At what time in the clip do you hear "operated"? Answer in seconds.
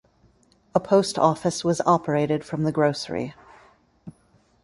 1.81-2.43